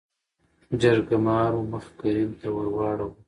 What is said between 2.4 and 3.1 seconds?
ورواړو.